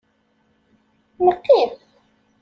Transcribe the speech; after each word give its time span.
Neqqim. 1.25 1.71